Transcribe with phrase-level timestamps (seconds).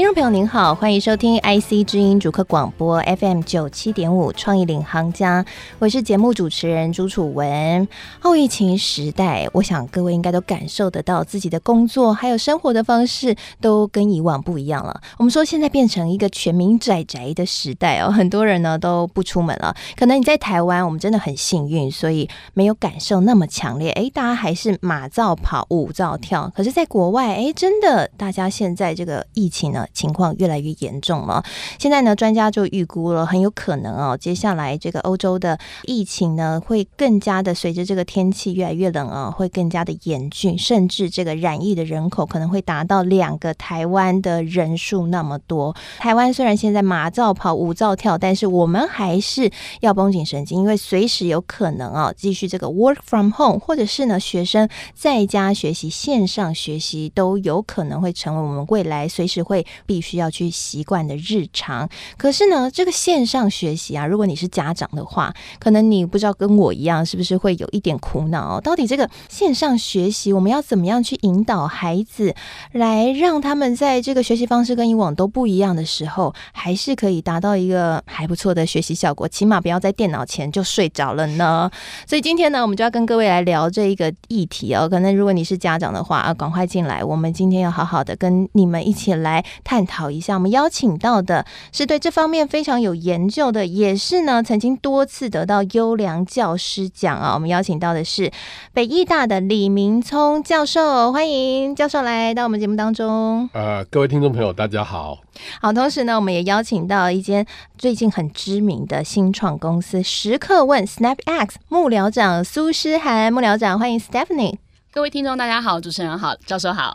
[0.00, 5.44] 听众朋友您好，欢迎收听 IC 之音主客广播 FM 九七点五创意领航家，
[5.78, 7.86] 我是节目主持人朱楚文。
[8.18, 15.02] 后疫情时代，我想各位应该都感受得到自己的工作还有生活的方式都跟以往不一样了。
[15.18, 19.76] 我们说现在变成一个全民宅宅的时代哦，很多人呢都不出门了。
[19.98, 23.90] 可能你在台湾，我们真的很幸运，所以没有感受那么强烈。
[23.90, 26.50] 哎，大家还是马照跑，舞照跳。
[26.56, 29.84] 可是，在国外，哎，真的，大家现在这个疫情呢？
[29.92, 31.42] 情况越来越严重了。
[31.78, 45.74] 现在呢，专家就预估了，很有可能哦，接下来这个欧洲的疫情呢，会更加的随着这个天气越来越冷啊，会更加的严峻，甚至这个染疫的人口可能会达到两个台湾的人数那么多。
[45.98, 59.66] 台湾虽然现在马照跑，舞照跳，但是我们还是要绷紧神经，因为随时有可能啊，继续这个 work from home，或者是呢，学生在家学习、线上学习，都有可能会成为我们未来随时会。
[59.86, 68.60] 必须要去习惯的日常，可是呢，这个线上学习啊，如果你是家长的话，可能你不知道跟我一样是不是会有一点苦恼。
[68.60, 72.34] 到底这个线上学习，我们要怎么样去引导孩子，
[72.72, 81.70] 来让他们在这个学习方式跟以往都不一样的时候，还是可以达到一个还不错的学习效果，起码不要在电脑前就睡着了呢？
[82.06, 84.88] 所以今天呢，我们就要跟各位来聊这一个议题哦。
[84.88, 97.34] 可能如果你是家长的话啊，赶快进来，我们今天要好好的跟你们一起来探讨一下，我们邀请到的是对这方面非常有研究的，也是呢曾经多次得到优良教师奖啊。
[97.34, 98.30] 我们邀请到的是
[98.72, 103.48] 北艺大的李明聪教授，欢迎教授来到我们节目当中。
[103.52, 105.18] 呃，各位听众朋友，大家好。
[105.60, 107.46] 好，同时呢，我们也邀请到一间
[107.78, 114.56] 最近很知名的新创公司时刻问 SnapX 幕僚长苏诗涵幕僚长，欢迎 Stephanie。
[114.92, 116.92] 各位听众，大家好，主持人好，教授好。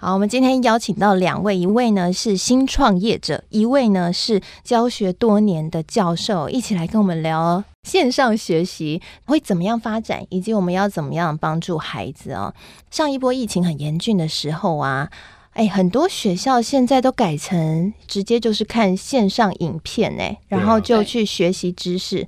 [0.00, 12.54] 好，我们今天邀请到两位，一位呢是新创业者，一位呢是教学多年的教授，一起来跟我们聊线上学习会怎么样发展，以及我们要怎么样帮助孩子哦。
[12.92, 15.10] 上一波疫情很严峻的时候啊，
[15.54, 22.24] 哎，很多学校现在都改成直接就是看线上影片，哎，然后就去学习知识。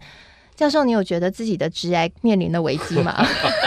[0.57, 3.15] 教授，你有觉得自己的职涯面临的危机吗？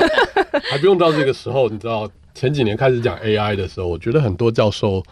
[0.69, 5.03] 还不用到这个时候，你知道前几年开始讲 AI 的时候，我觉得很多教授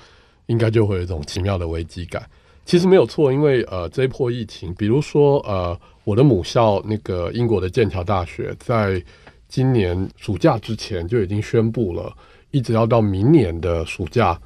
[0.47, 2.21] 应该就会有一种奇妙的危机感。
[2.65, 9.03] 其实没有错，因为呃这一波疫情，比如说呃我的母校那个英国的剑桥大学，在
[9.47, 12.13] 今年暑假之前就已经宣布了，
[12.51, 14.39] 一直要到明年的暑假，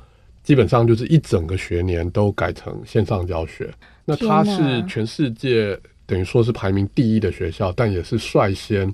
[0.43, 3.69] 基本上就是一整个学年都改成线上教学。
[4.05, 5.79] 那它是全世界。
[6.07, 8.93] 等于说是排名第一的学校，但也是率先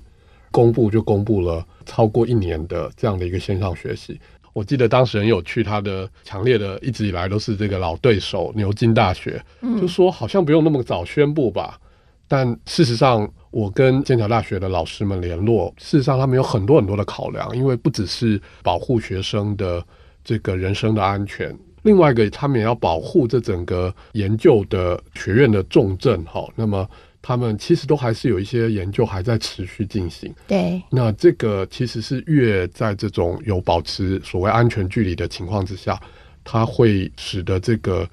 [0.52, 4.20] 公布就公布了超过一年的这样的一个线上学习。
[4.52, 9.42] 我记得当时很有趣，他的强烈的一直以来都是这个老对手牛津大学，
[9.80, 11.80] 就说好像不用那么早宣布吧。
[12.28, 19.82] 但事实上，我跟剑桥大学的老师们联络，事实上他们有很多很多的考量，因为不只是保护学生的
[20.22, 21.54] 这个人身的安全。
[21.82, 26.46] 另外一个，他们也要保护这整个研究的学院的重镇，哈。
[26.54, 26.88] 那么
[27.22, 30.34] 他们其实都还是有一些研究还在持续进行。
[30.46, 30.82] 对。
[30.90, 35.98] 那这个其实是越在这种有保持所谓安全距离的情况之下，
[36.42, 38.06] 它会使得这个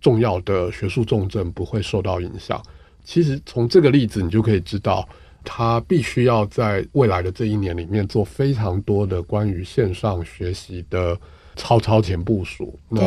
[0.00, 2.60] 重要的学术重症不会受到影响。
[3.04, 5.08] 其实从这个例子，你就可以知道，
[5.44, 11.16] 他必须要在未来的这一年里面做非常多的关于线上学习的。
[11.58, 13.00] 超超前部署，那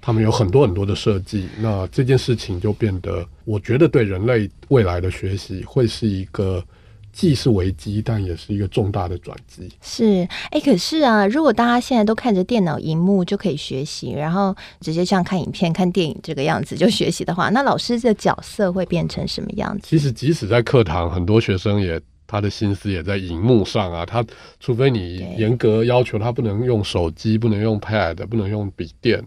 [0.00, 6.64] 他们有很多很多的设计，那这件事情就变得，我觉得对人类未来的学习会是一个
[7.12, 9.68] 既是危机，但也是一个重大的转机。
[9.82, 19.86] 是，哎、欸，可是啊，如果大家现在都看着电脑荧幕就可以学习，然后直接像看影片、看电影这个样子就学习的话，那老师的角色会变成什么样子？
[19.88, 22.00] 其实，即使在课堂，很多学生也。
[22.30, 24.22] 他的心思也在荧幕上啊，他
[24.60, 29.24] 除非你严格要求他不能用手机，不能用 Pad，不能用笔电，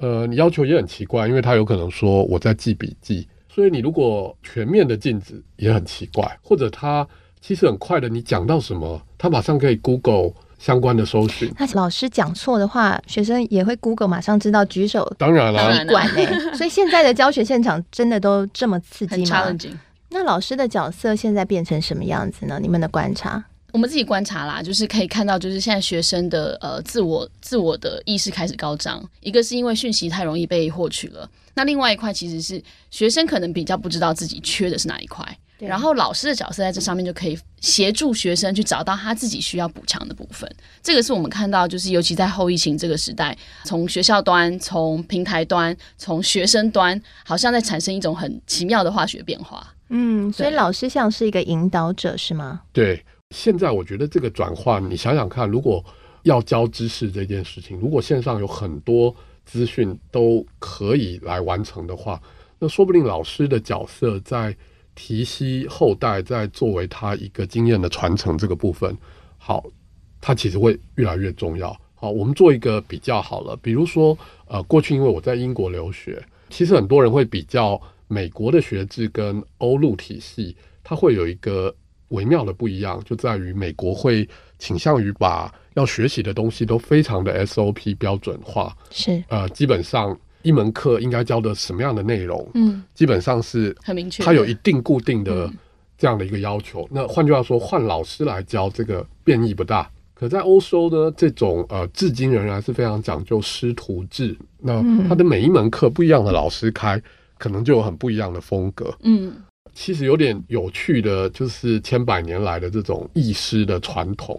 [0.00, 7.06] 呃，你要求也很奇怪，因为他有可能说我在记笔记，所以你如果全面的禁止也很奇怪，或者他
[7.40, 11.52] 其实很快的，你讲到什么，他马上可以 Google 相关的搜寻。
[11.58, 16.54] 那老师讲错的话，学生也会 Google 马上知道举手，当然了，管呢。
[16.54, 19.54] 所以现在的教学现场真的都这么刺激吗？
[20.10, 22.58] 那老师的角色现在变成什么样子呢？
[22.60, 23.44] 你们的观察？
[23.72, 29.02] 我们自己观察啦，就是可以看到，就是现在学生的呃自我自我的意识开始高涨。
[29.20, 35.24] 一个是因为讯息太容易被获取了，那另外一块其实是学生可能比较不知道自己缺的是哪一块，
[35.58, 40.50] 对然后老师的角色在这上面就可以协助学生去找到他自己需要补强的部分。
[40.82, 49.74] 这个是我们看到，就是尤其在后疫情这个时代，从学校端、从平台端、从学生端，好像在产生一种很奇妙的化学变化。
[49.90, 52.62] 嗯，所以老师像是一个引导者，是吗？
[52.72, 53.04] 对。
[53.30, 55.84] 现在我觉得这个转换，你想想看，如果
[56.24, 62.20] 要教知识这件事情，如果线上有很多资讯都可以来完成的话，
[62.58, 64.54] 那说不定老师的角色在
[64.96, 68.96] 提携后代，在作为他一个经验的传承这个部分，
[69.38, 69.64] 好，
[70.20, 71.74] 他其实会越来越重要。
[71.94, 74.18] 好，我们做一个比较好了，比如说，
[74.48, 81.72] 呃，过去因为我在英国留学，其实很多人会比较美国的学制跟欧陆体系，它会有一个。
[82.10, 84.28] 微妙的不一样就在于美国会
[84.58, 95.50] 倾向于把要学习的东西都非常的 SOP 标准化，是呃，基本上一门课应该教的什么样的内容，嗯，基本上是很明确，它有一定固定的
[95.96, 96.82] 这样的一个要求。
[96.84, 99.90] 嗯、那换句话说，换老师来教这个变异不大。
[100.12, 104.36] 可在欧洲呢，这种呃，至今仍然是非常讲究师徒制。
[104.58, 107.00] 那它的每一门课不一样的老师开，
[107.38, 109.32] 可能就有很不一样的风格，嗯。
[109.82, 114.38] 其实有点有趣的，就是千百年来的这种意师的传统，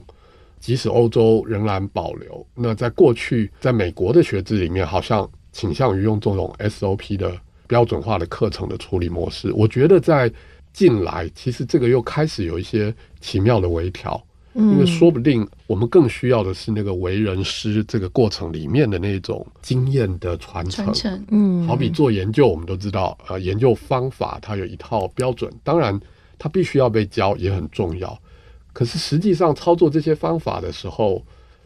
[0.60, 2.46] 即使欧洲仍然保留。
[2.54, 7.36] 那在过去，在美国的学制里面，好像倾向于用这种 SOP 的
[7.66, 9.52] 标准化的课程的处理模式。
[9.54, 10.32] 我觉得在
[10.74, 14.24] 近来，其实这个又开始有一些奇妙的微调。
[14.54, 20.94] 因为说不定我们更需要的是那个为人师这个过程里面的那种经验的传承。
[21.30, 25.98] 嗯，好比做研究，我们都知道，呃，研究方法它有一套标准，当然
[26.38, 28.20] 它必须要被教也很重要。
[28.74, 31.24] 可是实际上操作这些方法的时候，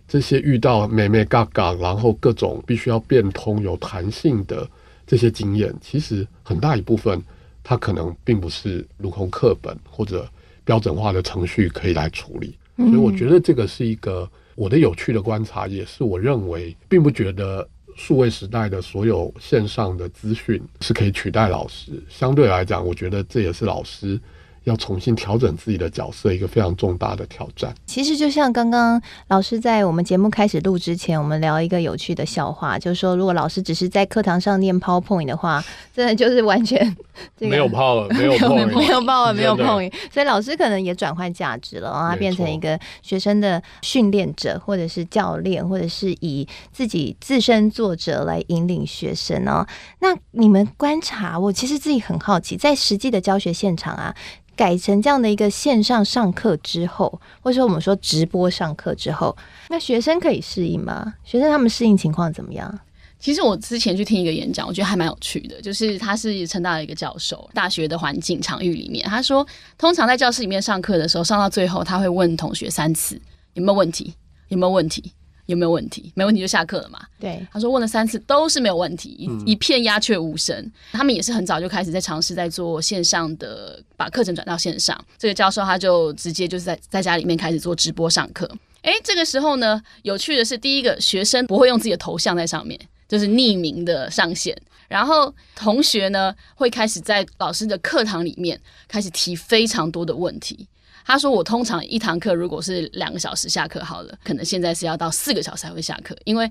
[0.08, 4.68] 这些遇到眉眉角角，然后各种必须要变通、有弹性的
[5.08, 7.20] 这些经验，其实很大一部分
[7.64, 10.30] 它可能并不是如同课本或者
[10.64, 12.56] 标准化的程序可以来处理。
[12.78, 21.92] 所以我觉得这个是一个我的有趣的观察，也是我认为并不觉得数位时代的所有线上的资讯是可以取代老师。
[22.10, 24.20] 相对来讲，我觉得这也是老师。
[24.66, 27.74] 要重新调整自己的角色，一个非常重大的挑战。
[27.86, 35.64] 其实就像刚刚老师在我们节目开始录之前，我们聊一个有趣的笑话，就是说，如果老师只是在课堂上念 PowerPoint 的话，
[35.96, 36.80] 真的就是完全、
[37.38, 39.94] 这个、没有 Power，没有 Power，没有 Power，没有 Point。
[40.12, 49.66] 所以老师可能也转换价值了，然后他变成一个学生的训练者，或者是教练，或者是以自己自身作者来引领学生哦。
[50.00, 54.16] 那你们观察，我其实自己很好奇，在实际的教学现场啊。
[54.56, 59.36] 改成这样的一个线上上课之后，或者说我们说直播上课之后，
[59.70, 61.14] 那学生可以适应吗？
[61.24, 62.80] 学生他们适应情况怎么样？
[63.18, 69.46] 其实我之前去听一个演讲，我觉得还蛮有趣的，就是他是成大的一个教授，大学的环境场域里面，他说，
[69.78, 73.20] 通常在教室里面上课的时候，上到最后他会问同学三次
[73.54, 74.14] 有没有问题，
[74.50, 75.12] 有没有问题。
[75.48, 76.12] 有没有问题？
[76.16, 77.00] 没问题就下课了嘛。
[77.20, 80.56] 对，他说问了三次都是没有问题，一一片鸦雀无声。
[80.58, 85.00] 嗯、他们也是很早就开始在尝试在做线上的，把课程转到线上。
[85.18, 88.50] 这个教授他就直接就是在在家里面开始做直播上课。
[88.82, 94.56] 诶，这个时候呢，有趣的是，第一个学生不会用自己的头像在上面，就是匿名的上线。
[94.88, 100.68] 然后同学呢会开始在老师的课堂里面开始提非常多的问题。
[101.06, 106.50] 他说：“我通常一堂课如果是两个小时下课好了，可能现在是要到四个小时才会下课，因为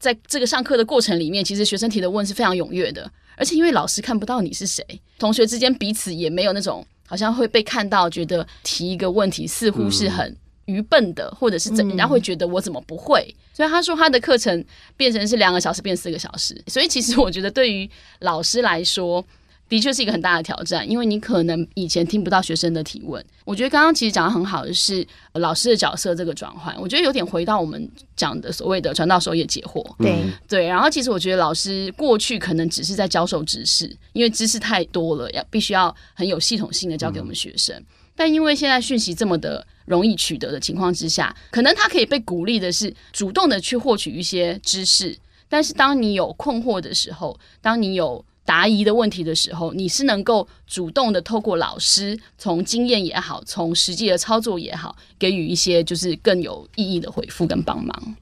[0.00, 4.84] 在这个上课的过程里面，其实学生提的问是非常踊跃的，而且因为老师看不到你是谁，
[5.16, 13.32] 同学之间彼此也没有那种好像会被看到，觉得提一个问题似乎是很愚笨的，或者是怎，人家会觉得我怎么不会？
[13.54, 14.64] 所以他说他的课程
[14.96, 19.24] 变成是两个小时变四个小时，所以其实我觉得对于老师来说。”
[19.68, 23.22] 的确是一个很大的挑战，因为你可能以前听不到学生的提问。
[23.44, 29.84] 我觉得刚刚其实讲的很好的是老师的角色这个转换，我觉得有点回到我们讲的所谓的传道授业解惑。
[29.98, 37.76] 对对，然后其实我觉得老师过去可能只是在教授知识，因为知识太多了，要必须要很有系统性的教给我们学生。
[37.76, 37.84] 嗯、
[38.16, 45.16] 但因为现在讯息这么的容易取得的情况之下，可能他可以被鼓励的是主动的去获取一些知识。
[45.50, 58.16] 但是当你有困惑的时候，当你有答疑的问题的时候，你是能够主动的透过老师从经验也好，从实际的操作也好，给予一些就是更有意义的回复跟帮忙。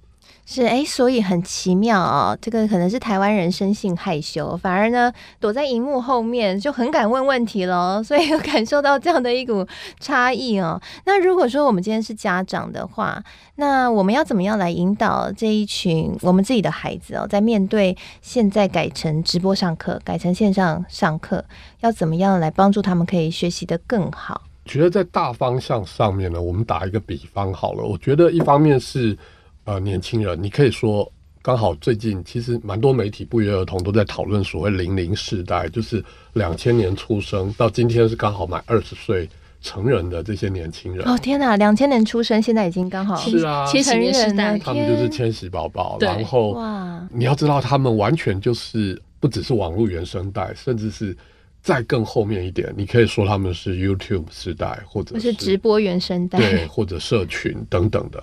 [0.48, 2.38] 是哎，所以很奇妙哦。
[2.40, 8.00] 这个可能是台湾人生性害羞，反而呢躲在荧幕后面就很敢问问题了。
[8.00, 9.66] 所以有感受到这样的一股
[9.98, 10.80] 差异哦。
[11.04, 13.20] 那如果说我们今天是家长的话，
[13.56, 21.44] 那我们要怎么样来引导这一群我们自己的孩子哦，在面对现在改成直播上课、改成线上上课，
[21.80, 24.42] 要怎么样来帮助他们可以学习得更好？
[24.64, 27.82] 觉得在大方向上面呢，我们打一个比方好了。
[27.82, 29.18] 我觉得一方面是。
[29.66, 39.28] 呃，年轻人，你可以说刚好最近其实蛮多媒体不约而同都在讨论所谓“零零世代”，就是两千年出生到今天是刚好满二十岁
[39.60, 41.04] 成人的这些年轻人。
[41.08, 45.98] 哦天哪，两千年出生，现在已经刚好是啊，千禧年世代，他们就是千禧宝宝。
[46.00, 51.16] 然后哇，你要知道，他们完全就是不只是网络原生代，甚至是
[51.60, 58.22] 再更后面一点，你可以说他们是 YouTube 时代，或者是，是直播原生代，对，或者社群等等的。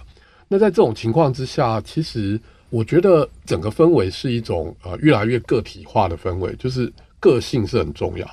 [0.53, 8.29] 那在这种情况之下，其实我觉得整个氛围是一种呃越来越个体化的氛围，就是个性是很重要，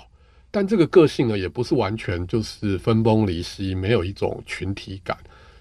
[0.50, 5.16] 但这个个性呢，也不是完全就是分崩离析，没有一种群体感。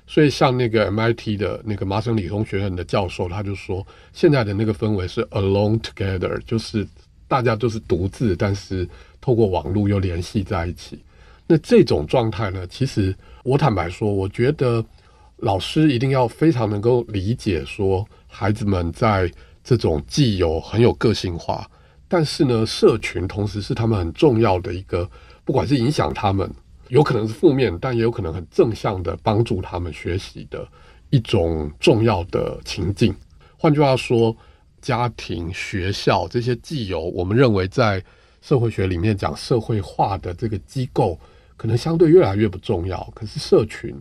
[0.05, 6.85] 所以像那个 MIT 的那个麻省理工学院的教授，他就说，现在的那个氛围是 alone together，就是
[7.29, 8.85] 大家都是独自，但是
[9.21, 10.99] 透过网络又联系在一起。
[11.47, 14.83] 那这种状态呢，其实我坦白说，我觉得。
[15.41, 19.31] 老师一定要非常能够理解，说孩子们在
[19.63, 21.69] 这种既有很有个性化，
[22.08, 25.10] 但是呢，社群同时是他们很重要的一个，
[25.46, 26.51] 不管是影响他们，
[26.89, 30.67] 有可能是负面，但也有可能很正向的帮助他们学习的
[31.10, 33.15] 一种重要的情境。
[33.58, 34.36] 换句话说，
[34.81, 38.03] 家庭、学校这些既有我们认为在
[38.41, 41.17] 社会学里面讲社会化的这个机构，
[41.55, 43.96] 可能相对越来越不重要，可是社群。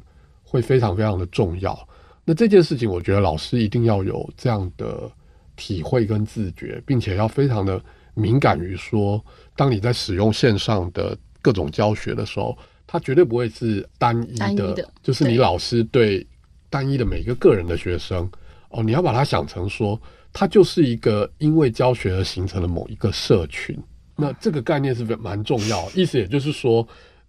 [0.48, 1.78] 会非常非常的重要。
[2.24, 5.10] 那这件事情，我觉得老师一定要有这样的
[5.56, 7.82] 体会跟自觉，并且要非常的
[8.14, 9.22] 敏感于说，
[9.54, 16.26] 当你在使用线上的各种教学的时候，它绝对不会是单一的，一的，就是你老师对
[16.70, 18.30] 单一的每一个个人的学生
[18.70, 20.00] 哦，你要把它想成说，
[20.32, 23.78] 它就是一个因为教学而形成的某一个社群。
[24.16, 26.86] 那这个概念是蛮重要，意思也就是说。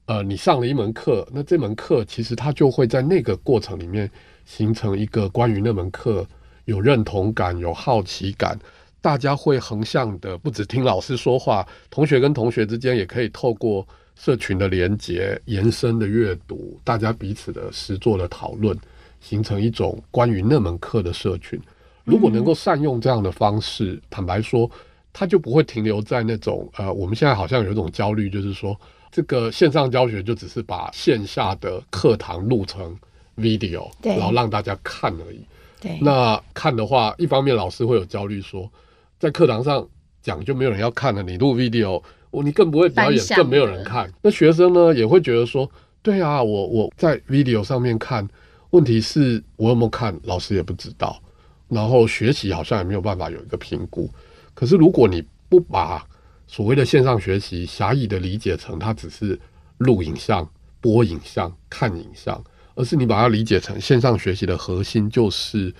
[0.09, 4.09] 呃，你上了一门课，那这门课其实它就会在那个过程里面
[4.43, 6.25] 形成一个关于那门课
[6.65, 8.57] 有认同感、有好奇感，
[9.01, 18.75] 大家会横向的不只听老师说话，同学跟同学之间也可以透过社群的连接、延伸的阅读，大家彼此的实作的讨论，
[19.21, 21.61] 形成一种关于那门课的社群。
[22.03, 24.67] 如果能够善用这样的方式，嗯、坦白说，
[25.13, 28.75] 它就不会停留在那种呃，我们现在好像有一种焦虑，就是说。
[29.11, 32.95] 这个线上教学就只是把线下的课堂录成
[33.37, 35.39] video，然后让大家看而已。
[35.81, 38.69] 对，那看的话，一方面老师会有焦虑，说
[39.17, 39.87] 在课堂上
[40.21, 42.01] 讲就没有人要看了，你录 video，
[42.31, 44.11] 你更不会表演，更没有人看。
[44.21, 45.69] 那学生呢也会觉得说，
[46.01, 48.27] 对啊，我我在 video 上面看，
[48.71, 51.19] 问题是我有没有看，老师也不知道。
[51.69, 54.09] 然后学习好像也没有办法有一个评估。
[54.53, 56.05] 可是如果你不把
[56.51, 59.39] 所谓的线上学习，狭义的理解成它只是
[59.77, 60.49] 录影像、
[60.81, 65.71] 播影像、看影像，而是你把它理解成线上学习的核心就是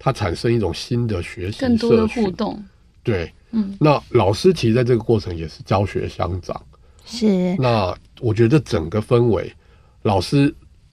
[0.00, 2.60] 它产生一种新的学习、更多的互动。
[3.04, 6.60] 对，嗯，那老师其实在这个过程也是教学相长。
[7.04, 7.54] 是。
[7.56, 9.54] 那我觉得整个氛围，
[10.02, 10.52] 老师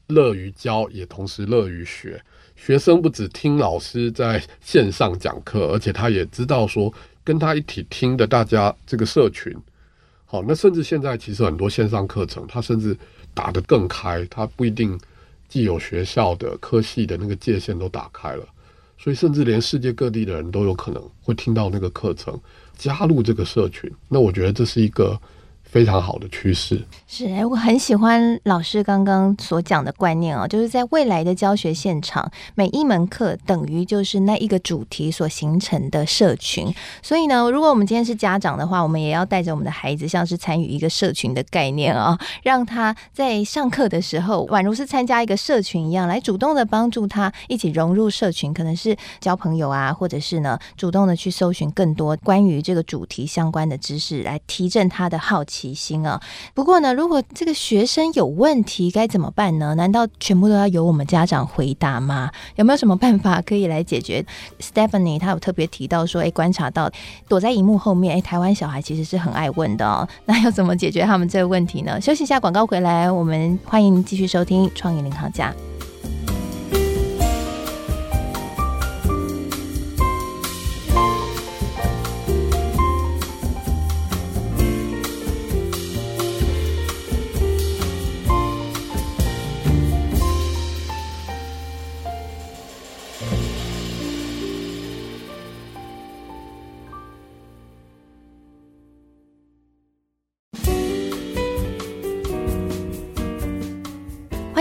[0.10, 2.22] 乐于教，也同时乐于学。
[2.56, 6.94] 学生不只听老师在线上讲课，而且他也知道说。
[7.24, 9.56] 跟他一起听的大家这个社群，
[10.26, 12.98] 好，那甚至现在其实很多线上课程，它甚至
[13.34, 15.00] 打得更开，它不一定
[15.48, 18.46] 既有学校的科系的那个界限都打开了，
[18.98, 22.40] 所以甚至连世界各地的人都有可能会听到那个课程，
[22.78, 23.92] 加入这个社群。
[24.08, 25.20] 那我觉得这是一个。
[25.74, 36.72] 非常好的趋势是哎，我很喜欢老师刚刚所讲的观念哦，就是在未来的教学现场，每一门课等于就是那一个主题所形成的社群。
[37.02, 55.63] 所以呢，如果我们今天是家长的话，我们也要带着我们的孩子，像是参与一个社群的概念啊、让他在上课的时候，宛如是参加一个社群一样，来主动的帮助他一起融入社群，可能是交朋友啊，或者是呢，主动的去搜寻更多关于这个主题相关的知识，来提振他的好奇。
[55.64, 56.22] 提心啊！
[56.54, 59.74] 不过呢，如果这个学生有问题该怎么办呢？
[59.76, 62.30] 难道全部都要由我们家长回答吗？
[62.58, 64.26] 有没有什么办法可以来解决
[64.60, 66.92] ？Stephanie 她有特别提到说，哎，观察到
[67.30, 70.06] 躲在荧幕后面，哎，台湾小孩其实是很爱问的哦。
[70.26, 72.02] 那要怎么解决他们这个问题呢？
[72.02, 75.54] 休息一下，广告回来，我们欢迎继续收听创意领航家。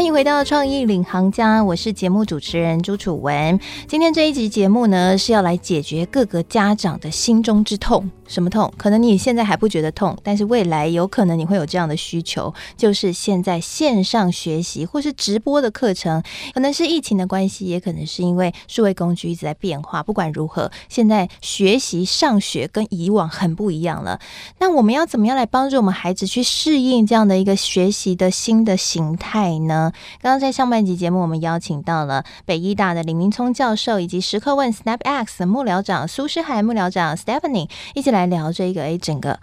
[0.03, 3.61] 欢迎回到创意领航家，我是节目主持人朱楚文。
[3.87, 8.11] 今天这一集节目呢，是要来解决各个家长的心中之痛。
[8.27, 8.73] 什么痛？
[8.77, 16.21] 可能你现在还不觉得痛，但是未来有可能你会有这样的需求，就是现在线上学习或是直播的课程，
[16.53, 20.03] 可能是疫情的关系，也可能是因为数位工具一直在变化。
[20.03, 24.19] 不管如何，现在学习上学跟以往很不一样了。
[24.59, 29.92] 那我们要怎么样来帮助我们孩子去适应这样的一个学习的新的形态呢？
[30.21, 38.83] 刚刚在上半集节目，我们邀请到了北医大的李明聪教授，以及时刻问 SnapX 的幕僚长苏诗海幕僚长 Stephanie 一起来聊这个。
[38.83, 39.39] 哎，整个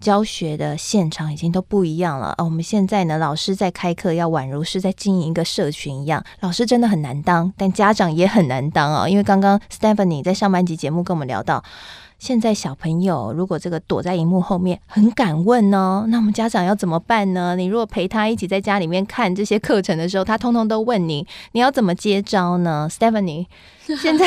[0.00, 2.34] 教学的现场已经都不一样了。
[2.38, 6.24] 哦，我们现在呢，老师在开课，要宛如是在经营一个社群一样。
[6.40, 9.08] 老师真的很难当，但家长也很难当啊。
[9.08, 11.62] 因为刚刚 Stephanie 在上半集节目跟我们聊到。
[12.22, 17.56] 现在小朋友如果这个躲在荧幕后面很敢问哦，那我们家长要怎么办呢？
[17.56, 23.46] 你如果陪他一起在家里面看这些课程的时候，他通通都问你，你要怎么接招呢？Stephanie，
[24.00, 24.24] 现在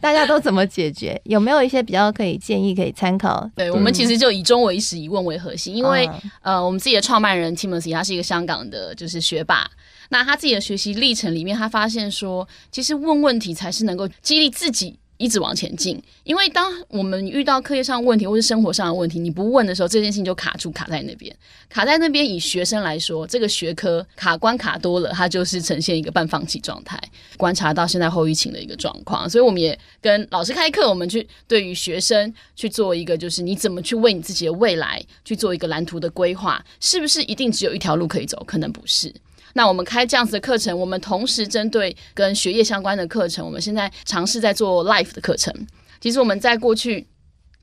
[0.00, 1.20] 大家都怎么解决？
[1.24, 3.46] 有没有一些比较可以建议可以参考？
[3.54, 9.70] 对，我们其实就以终为始，以问为核心，因为、嗯、呃，我们自己的创办人 Timothy 他是一个香港的，就是学霸，
[10.08, 14.98] 那他自己的学习历程里面，他发现说，其实问问题才是能够激励自己。
[15.16, 21.34] 一直往前进，因为当我们遇到课业上的问题或是生活上的问题，你不问的时候，这件事情就卡住，卡在那边，
[21.68, 22.24] 卡在那边。
[22.24, 26.98] 以学生来说，这个学科卡关卡多了，它就是呈现一个半放弃状态。
[27.36, 38.42] 观察到现在后疫情的一个状况，所以我们也跟老师开课，我们去对于学生去做一个，就是你怎么去为你自己的未来去做一个蓝图的规划，是不是一定只有一条路可以走？
[38.46, 39.14] 可能不是。
[39.54, 45.54] 那我们开这样子的课程，我们同时针对跟学业相关的课程，我们现在尝试在做 life 的课程。
[46.00, 47.06] 其实我们在过去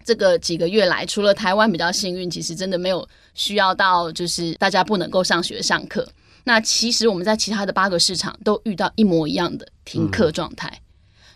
[0.03, 6.07] 这个几个月来，除了台湾比较幸运，其实真的没有需要到就是大家不能够上学上课。
[6.44, 10.81] 那其实我们在其他的八个市场都遇到一模一样的停课状态，嗯、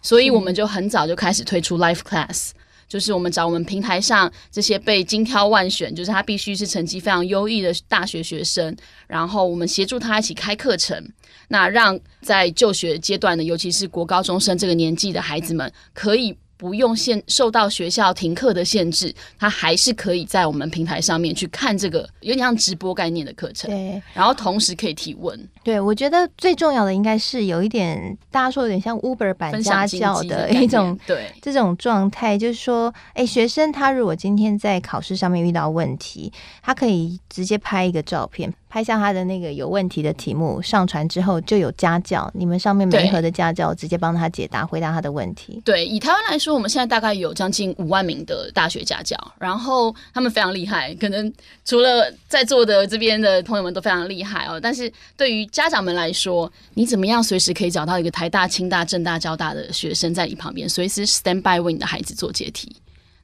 [0.02, 2.52] 所以我们就很早就开始推出 Life class。
[2.88, 8.76] 就是我们找我们平台上这些被精挑万选，就是他必须是成绩非常优异的大学学生，
[9.08, 11.12] 然后我们协助他一起开课程，
[11.50, 16.38] 那让在就学阶段的，尤其是国高中生这个年纪的孩子们，可以。
[16.58, 23.70] 不用限受到学校停课的限制，他还是可以在我们平台上面去看这个有点像直播概念的课程。
[23.70, 25.38] 对，然后同时可以提问。
[25.64, 38.54] 对，我觉得最重要的应该是有一点，大家说有点像 Uber 版家教的一种对这种状态，就是说，哎，学生他如果今天在考试上面遇到问题，他可以直接拍一个照片。
[38.76, 45.62] 拍下他的那个有问题的题目，上传之后就有家教，你们上面媒合的家教直接帮他解答、回答他的问题。
[45.64, 51.32] 对，以台湾来说，我们现在大概有将近五万名的大学家教，然后他们非常厉害，可能
[51.64, 54.60] 除了在座的这边的朋友们都非常厉害哦。
[54.60, 62.76] 但是对于家长们来说，你怎么样随时可以找到一个台大、清大、政大、交大的学生在你旁边，随时 stand by 为你的孩子做解题？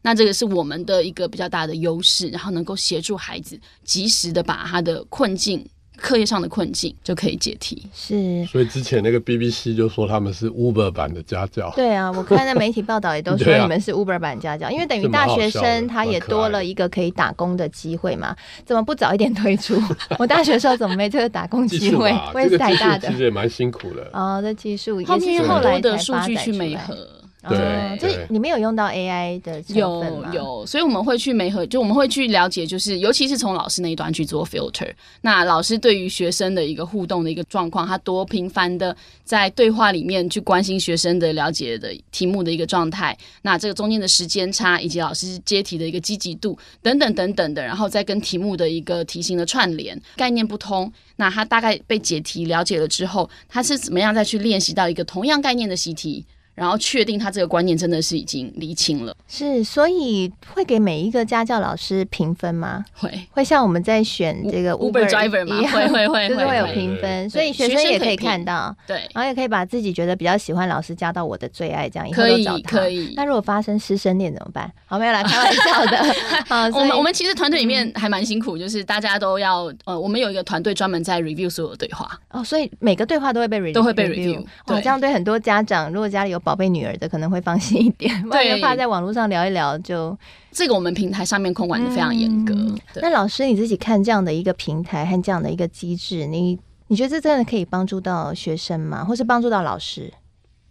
[0.01, 5.63] 那这个是我们的一个比较大的优势，然后能够协助孩子及时的把他的困境、
[5.97, 7.87] 课业上的困境就可以解题。
[7.93, 11.71] 是，所以之前那个 BBC 就说他们是 Uber 版的家教。
[11.75, 18.35] 对啊，我看那媒体报道也都说你们是 Uber 版家教，啊、因为等于大学生他也多了一个可以打工的机会嘛。
[18.65, 19.79] 怎么不早一点推出？
[20.17, 22.11] 我大学时候怎么没这个打工机会？
[22.33, 24.09] 我也是台大的，其实也蛮辛苦的。
[24.13, 27.07] 哦，这技术也是后来的数据去媒合。
[27.49, 34.91] 对，就你们有用到 AI 的有有，所以我们会去媒合，就我们会去了解，就是尤其是从老师那一端去做 filter。
[35.21, 56.23] 那老师对于学生的一个互动的一个状况，他多频繁的在对话里面去关心学生的了解的题目的一个状态，那这个中间的时间差，以及老师接题的一个积极度等等等等的，然后再跟题目的一个题型的串联，概念不通，那他大概被解题了解了之后，他是怎么样再去练习到一个同样概念的习题？
[56.53, 62.83] 然后确定他这个观念真的是已经厘清了，是，所以会给每一个家教老师评分吗？
[62.93, 65.55] 会，会像我们在选这个 Uber, Uber driver 吗？
[65.71, 73.13] 会会 会，就是会有评分，所以学生也可以看到，对，然后也可以把自己觉得比较喜欢老师加到我的最爱，这样以后可以找他可以。
[73.15, 74.71] 那如果发生师生恋怎么办？
[74.85, 75.97] 好，没有来开玩笑的。
[76.47, 84.43] 好，我们我们其实团队里面还蛮辛苦，就是大家都要呃，我们有一个团队专门在 review 所有的对话哦，所以每个对话都会被 review，都会被 review。
[84.65, 87.31] 哦，这样对很多家长，如果家里有宝贝女儿的，可能。
[87.31, 90.17] 会放心一点， 不然怕在网络上聊一聊就
[90.51, 92.53] 这个我们平台上面控管的非常严格。
[92.53, 99.05] 嗯、那老师你自己看这样的一个平台和这样的一个机制，你你觉得这真的可以帮助到学生吗？
[99.05, 100.11] 或是帮助到老师？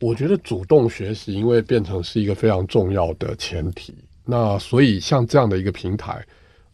[0.01, 3.95] 我觉得主动学习因为变成是一个非常重要的前提。
[4.27, 6.23] 那所以像这样的一个平台，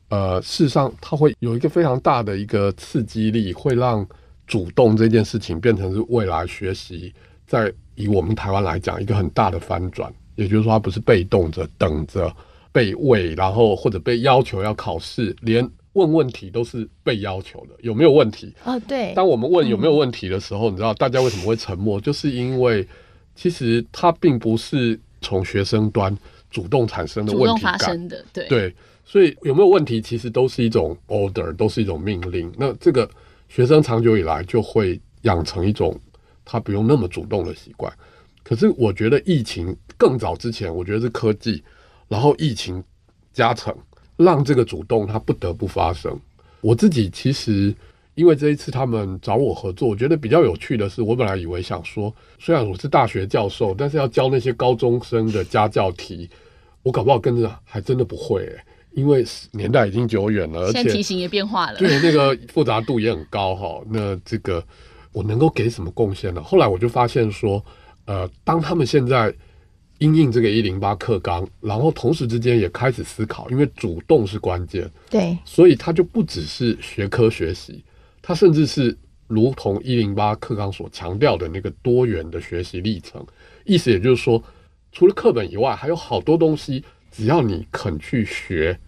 [0.09, 4.05] 呃，事实上它会有一个非常大的一个刺激力，会让
[4.49, 7.15] 主动这件事情变成是未来学习，
[7.47, 12.33] 在以我们台湾来讲一个很大的翻转，也就是说，他不是被动着等着
[12.71, 18.55] 被喂，然后或者被要求要考试，连问问题都是被要求的，有没有问题？
[18.65, 19.13] 哦，对。
[19.15, 22.01] 当我们问有没有问题的时候，嗯、你知道大家为什么会沉默？
[22.01, 22.87] 就是因为
[23.35, 26.17] 其实他并不是从学生端
[26.51, 28.75] 主动产生的问题感，主动发生的，对对。
[29.09, 32.53] 所以有没有问题，其实都是一种 order，都是一种命令。
[32.59, 33.09] 那这个
[33.49, 35.97] 学生长久以来就会养成一种
[36.47, 37.93] 他不用那么主动的习惯。
[38.43, 41.63] 可是我觉得疫情更早之前，我觉得是科技，
[42.09, 42.83] 然后疫情
[43.33, 43.77] 加成，
[44.17, 46.19] 让这个主动它不得不发生。
[46.61, 47.75] 我自己其实
[48.15, 56.31] 因为这一次他们找我合作，我觉得比较有趣的是，我本来以为想说，虽然我是大学教授，但是要教那些高中生的家教题，
[56.83, 58.65] 我搞不好跟着还真的不会欸。
[58.93, 63.83] 因为年代已经久远了，而且题型也变化了，对，那个复杂度也很高哈。
[63.91, 64.65] 那这个
[65.17, 66.43] 我能够给什么贡献呢？
[66.43, 67.65] 后来我就发现说，
[68.05, 69.35] 呃，当他们现在
[69.97, 77.83] 因应这个一零八课纲，然后同时之间也开始思考，因为主动是关键，对，所以他就不只是学科学习，
[78.21, 78.95] 他甚至是
[79.27, 83.27] 如同一零八课纲所强调的那个多元的学习历程。
[83.65, 84.43] 意思也就是说，
[84.93, 88.79] 除了课本以外，还有好多东西，只要你肯去学。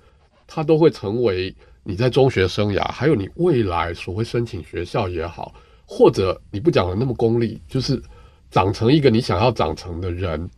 [0.47, 5.55] 它都会成为你在中学生涯，还有你未来所谓申请学校也好，
[5.91, 8.01] 或者你不讲的那么功利，就是
[8.51, 10.49] 长成一个你想要长成的人，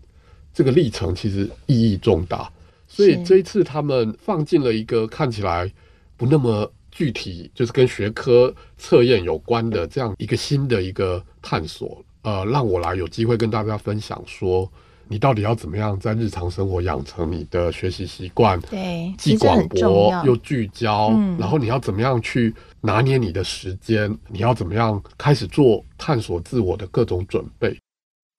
[0.52, 2.50] 这个历程其实意义重大。
[2.88, 5.72] 所以这一次他们放进了一个看起来
[6.16, 14.68] 不那么具体，就是跟学科测验有关的这样一个新的一个探索，呃，让我来有机会跟大家分享说。
[15.10, 18.60] 你到底要怎么样在日常生活养成你的学习习惯？
[18.60, 24.16] 对，既广博又聚焦，嗯，然后你要怎么样去拿捏你的时间？
[24.28, 27.76] 你要怎么样开始做探索自我的各种准备？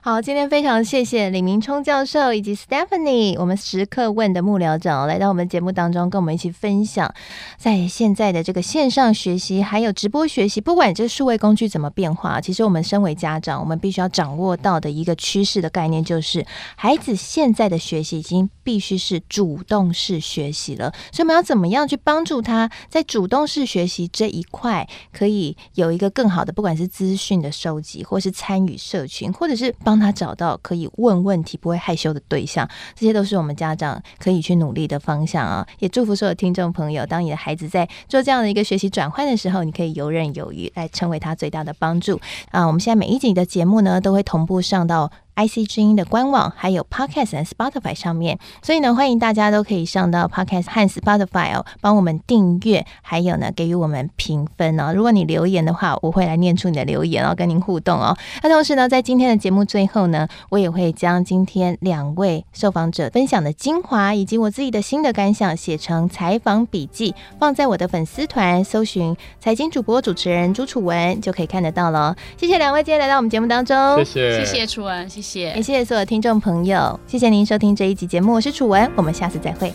[0.03, 7.13] 好，今天非常谢谢李明冲教授以及 Stephanie，我们时刻问的幕僚长来到我们节目当中，跟我们一起分享，
[7.55, 16.43] 在现在的这个线上学习还有直播学习，不管这数位工具怎么变化，其实我们身为家长，我们必须要掌握到的一个趋势的概念，就是
[16.75, 20.91] 孩子现在的学习已经必须是主动式学习了。
[21.11, 35.67] 所以我们要怎么样去帮助他在主动式学习这一块，可以有一个更好的，不管是资讯的收集，或是参与社群，或者是帮他找到可以问问题、不会害羞的对象，这些都是我们家长可以去努力的方向啊！
[35.79, 42.17] 也祝福所有听众朋友，当你的孩子在做这样的一个学习转换的时候，你可以游刃有余，来成为他最大的帮助
[42.51, 42.65] 啊！
[42.65, 45.11] 我们现在每一集的节目呢，都会同步上到。
[45.35, 54.93] IC 之音的官网还有 Podcast 和 Spotify 上面，所以呢，欢迎大家都可以上到 Podcast 和 Spotify 哦，帮我们订阅，还有呢，给予我们评分哦。
[54.93, 58.15] 如果你留言的话，我会来念出你的留言哦，跟您互动哦。
[58.43, 72.15] 那同时呢，在今天的节目最后呢，我也会将今天两位受访者分享的精华，以及我自己的新的感想写成采访笔记，放在我的粉丝团，搜寻财经主播主持人朱楚文就可以看得到了。
[72.37, 75.53] 谢谢两位今天来到我们节目当中，谢谢，谢谢楚文，谢谢。
[75.55, 79.71] 也谢谢所有听众朋友，谢谢您收听这一集节目，我是楚文，我们下次再会。